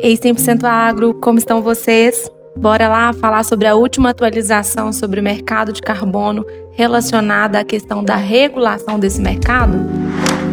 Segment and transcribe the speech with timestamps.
[0.00, 2.30] Ei, 100% Agro, como estão vocês?
[2.56, 8.04] Bora lá falar sobre a última atualização sobre o mercado de carbono relacionada à questão
[8.04, 9.76] da regulação desse mercado?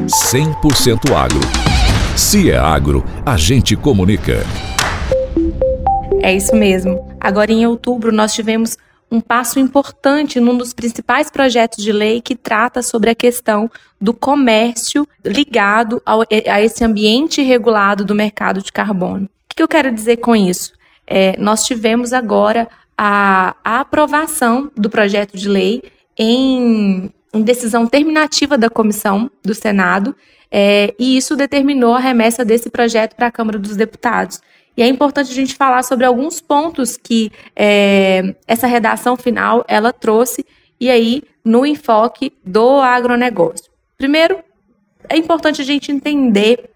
[0.07, 1.39] 100% Agro.
[2.17, 4.43] Se é agro, a gente comunica.
[6.21, 7.15] É isso mesmo.
[7.19, 8.75] Agora em outubro nós tivemos
[9.11, 13.69] um passo importante num dos principais projetos de lei que trata sobre a questão
[13.99, 19.25] do comércio ligado ao, a esse ambiente regulado do mercado de carbono.
[19.25, 20.71] O que eu quero dizer com isso?
[21.05, 25.83] É, nós tivemos agora a, a, aprovação do projeto de lei
[26.17, 30.15] em, em decisão terminativa da comissão do Senado,
[30.49, 34.39] é, e isso determinou a remessa desse projeto para a Câmara dos Deputados.
[34.75, 39.91] E é importante a gente falar sobre alguns pontos que é, essa redação final ela
[39.91, 40.45] trouxe
[40.79, 43.69] e aí no enfoque do agronegócio.
[43.97, 44.39] Primeiro,
[45.09, 46.69] é importante a gente entender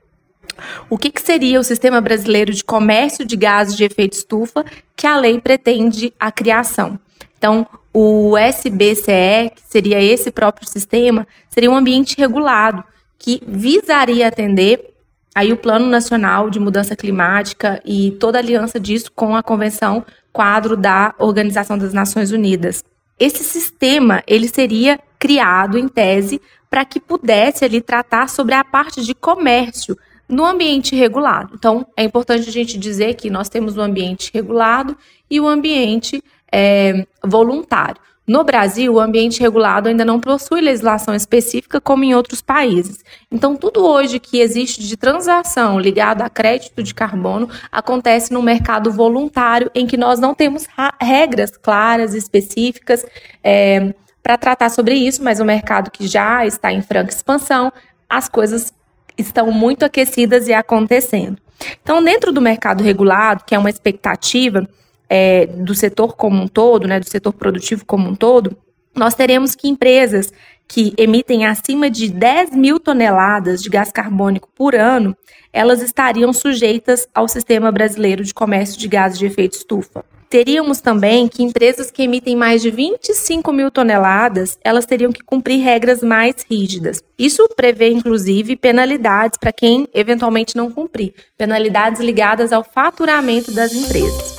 [0.89, 4.65] o que, que, seria o Sistema Brasileiro de Comércio de Gases de Efeito Estufa
[4.95, 6.99] que a lei pretende a criação.
[7.37, 12.83] Então, o SBCE, que seria esse próprio sistema, seria um ambiente regulado
[13.17, 14.94] que visaria atender
[15.35, 20.05] aí o Plano Nacional de Mudança Climática e toda a aliança disso com a Convenção
[20.31, 22.81] Quadro da Organização das Nações Unidas.
[23.19, 29.03] Esse sistema, ele seria criado em tese para que pudesse ali tratar sobre a parte
[29.03, 29.97] de comércio
[30.27, 31.53] no ambiente regulado.
[31.53, 34.97] Então, é importante a gente dizer que nós temos o ambiente regulado
[35.29, 38.01] e o ambiente é, voluntário.
[38.27, 43.03] No Brasil, o ambiente regulado ainda não possui legislação específica como em outros países.
[43.31, 48.91] Então, tudo hoje que existe de transação ligada a crédito de carbono acontece no mercado
[48.91, 50.65] voluntário, em que nós não temos
[50.99, 53.05] regras claras, específicas,
[53.43, 57.71] é, para tratar sobre isso, mas o mercado que já está em franca expansão,
[58.09, 58.73] as coisas
[59.15, 61.37] estão muito aquecidas e acontecendo.
[61.83, 64.67] Então, dentro do mercado regulado, que é uma expectativa
[65.09, 68.57] é, do setor como um todo, né, do setor produtivo como um todo,
[68.95, 70.31] nós teremos que empresas
[70.67, 75.15] que emitem acima de 10 mil toneladas de gás carbônico por ano,
[75.53, 80.03] elas estariam sujeitas ao Sistema Brasileiro de Comércio de Gases de Efeito Estufa.
[80.27, 85.61] Teríamos também que empresas que emitem mais de 25 mil toneladas, elas teriam que cumprir
[85.61, 87.01] regras mais rígidas.
[87.17, 94.34] Isso prevê, inclusive, penalidades para quem eventualmente não cumprir, penalidades ligadas ao faturamento das empresas.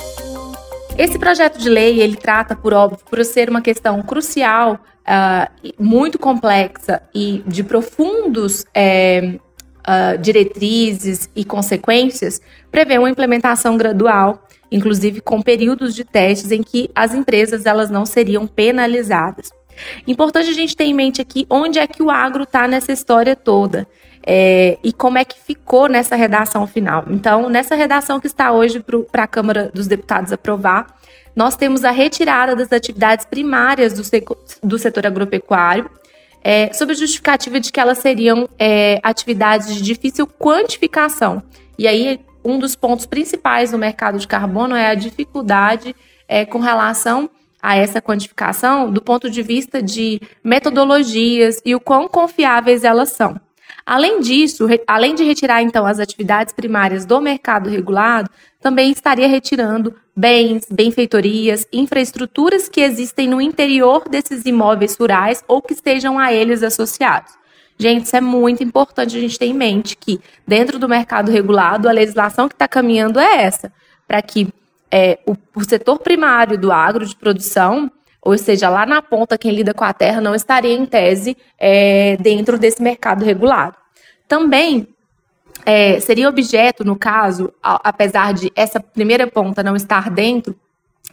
[0.97, 6.17] Esse projeto de lei, ele trata, por óbvio, por ser uma questão crucial, uh, muito
[6.17, 9.35] complexa e de profundos é,
[9.87, 12.41] uh, diretrizes e consequências,
[12.71, 18.03] prevê uma implementação gradual, inclusive com períodos de testes em que as empresas elas não
[18.03, 19.51] seriam penalizadas.
[20.07, 23.35] Importante a gente ter em mente aqui onde é que o agro está nessa história
[23.35, 23.87] toda
[24.29, 27.05] é, e como é que ficou nessa redação final.
[27.09, 30.87] Então, nessa redação que está hoje para a Câmara dos Deputados aprovar,
[31.33, 34.03] nós temos a retirada das atividades primárias do,
[34.61, 35.89] do setor agropecuário,
[36.43, 41.41] é, sob a justificativa de que elas seriam é, atividades de difícil quantificação.
[41.79, 45.95] E aí, um dos pontos principais no mercado de carbono é a dificuldade
[46.27, 47.29] é, com relação
[47.61, 53.39] a essa quantificação do ponto de vista de metodologias e o quão confiáveis elas são.
[53.87, 59.95] Além disso, além de retirar então as atividades primárias do mercado regulado, também estaria retirando
[60.13, 66.63] bens, benfeitorias, infraestruturas que existem no interior desses imóveis rurais ou que estejam a eles
[66.63, 67.31] associados.
[67.79, 71.87] Gente, isso é muito importante a gente ter em mente que, dentro do mercado regulado,
[71.87, 73.71] a legislação que está caminhando é essa,
[74.05, 74.49] para que
[74.91, 77.89] é, o, o setor primário do agro de produção
[78.27, 82.17] ou seja, lá na ponta, quem lida com a terra não estaria em tese é,
[82.17, 83.77] dentro desse mercado regulado.
[84.27, 84.85] Também
[85.65, 90.53] é, seria objeto, no caso, apesar de essa primeira ponta não estar dentro,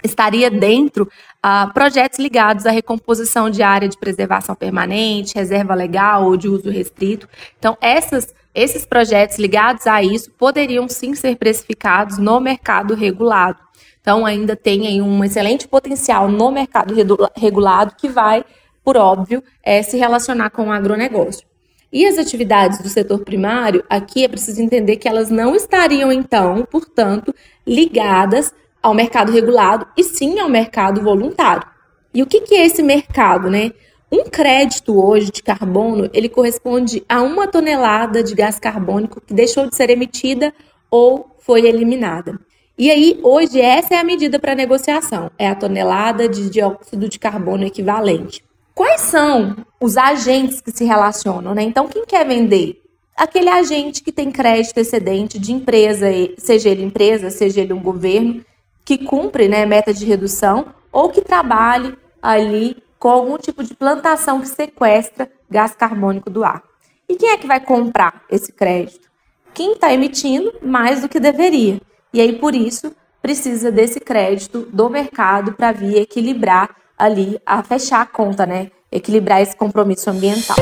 [0.04, 1.08] estaria dentro
[1.44, 6.70] uh, projetos ligados à recomposição de área de preservação permanente, reserva legal ou de uso
[6.70, 7.28] restrito.
[7.58, 13.58] Então, essas, esses projetos ligados a isso poderiam sim ser precificados no mercado regulado.
[14.00, 16.94] Então, ainda tem aí um excelente potencial no mercado
[17.34, 18.44] regulado que vai,
[18.84, 21.46] por óbvio, é, se relacionar com o agronegócio.
[21.90, 26.66] E as atividades do setor primário, aqui é preciso entender que elas não estariam, então,
[26.68, 27.32] portanto,
[27.66, 28.52] ligadas
[28.84, 31.66] ao mercado regulado e sim ao mercado voluntário.
[32.12, 33.72] E o que, que é esse mercado, né?
[34.12, 39.66] Um crédito hoje de carbono, ele corresponde a uma tonelada de gás carbônico que deixou
[39.66, 40.52] de ser emitida
[40.90, 42.38] ou foi eliminada.
[42.76, 47.18] E aí, hoje, essa é a medida para negociação, é a tonelada de dióxido de
[47.18, 48.44] carbono equivalente.
[48.74, 51.62] Quais são os agentes que se relacionam, né?
[51.62, 52.82] Então, quem quer vender
[53.16, 58.44] aquele agente que tem crédito excedente de empresa, seja ele empresa, seja ele um governo,
[58.84, 64.40] que cumpre né, meta de redução ou que trabalhe ali com algum tipo de plantação
[64.40, 66.62] que sequestra gás carbônico do ar.
[67.08, 69.08] E quem é que vai comprar esse crédito?
[69.52, 71.80] Quem está emitindo mais do que deveria.
[72.12, 78.00] E aí, por isso, precisa desse crédito do mercado para vir equilibrar ali, a fechar
[78.00, 78.70] a conta, né?
[78.90, 80.56] Equilibrar esse compromisso ambiental.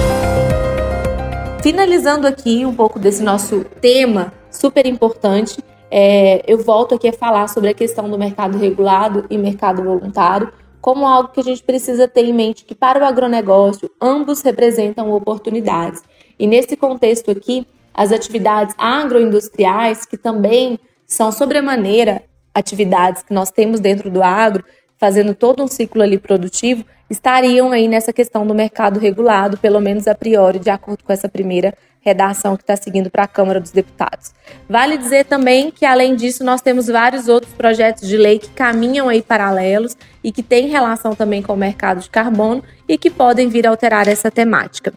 [1.63, 5.63] Finalizando aqui um pouco desse nosso tema super importante,
[5.95, 10.51] é, eu volto aqui a falar sobre a questão do mercado regulado e mercado voluntário,
[10.81, 15.13] como algo que a gente precisa ter em mente que para o agronegócio ambos representam
[15.13, 16.03] oportunidades.
[16.39, 22.23] E nesse contexto aqui, as atividades agroindustriais, que também são sobremaneira
[22.55, 24.65] atividades que nós temos dentro do agro,
[24.97, 30.09] fazendo todo um ciclo ali produtivo, estariam aí nessa questão do mercado regulado, pelo menos
[30.09, 33.71] a priori, de acordo com essa primeira redação que está seguindo para a Câmara dos
[33.71, 34.33] Deputados.
[34.69, 39.09] Vale dizer também que, além disso, nós temos vários outros projetos de lei que caminham
[39.09, 43.49] aí paralelos e que têm relação também com o mercado de carbono e que podem
[43.49, 44.93] vir a alterar essa temática.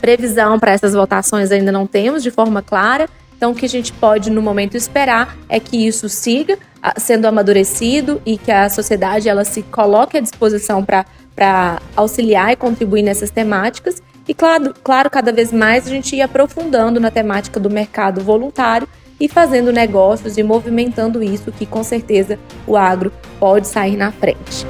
[0.00, 3.92] Previsão para essas votações ainda não temos de forma clara, então o que a gente
[3.94, 6.58] pode no momento esperar é que isso siga
[6.98, 13.02] sendo amadurecido e que a sociedade ela se coloque à disposição para auxiliar e contribuir
[13.02, 17.68] nessas temáticas e claro, claro, cada vez mais a gente ia aprofundando na temática do
[17.68, 18.86] mercado voluntário
[19.18, 24.64] e fazendo negócios e movimentando isso, que com certeza o agro pode sair na frente.